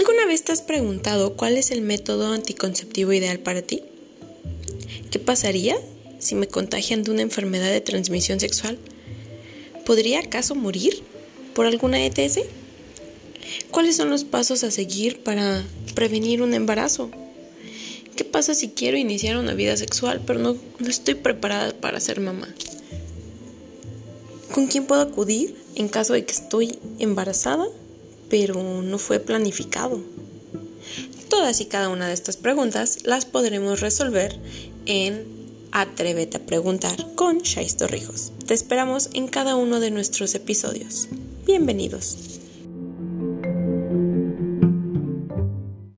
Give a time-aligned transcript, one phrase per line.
[0.00, 3.82] ¿Alguna vez te has preguntado cuál es el método anticonceptivo ideal para ti?
[5.10, 5.76] ¿Qué pasaría
[6.18, 8.78] si me contagian de una enfermedad de transmisión sexual?
[9.84, 11.02] ¿Podría acaso morir
[11.54, 12.40] por alguna ETS?
[13.70, 17.10] ¿Cuáles son los pasos a seguir para prevenir un embarazo?
[18.16, 22.20] ¿Qué pasa si quiero iniciar una vida sexual pero no, no estoy preparada para ser
[22.20, 22.48] mamá?
[24.54, 27.66] ¿Con quién puedo acudir en caso de que estoy embarazada
[28.30, 30.00] pero no fue planificado?
[31.28, 34.38] Todas y cada una de estas preguntas las podremos resolver
[34.86, 35.38] en
[35.72, 38.32] Atrévete a preguntar con Shais Torrijos.
[38.46, 41.08] Te esperamos en cada uno de nuestros episodios.
[41.46, 42.39] Bienvenidos.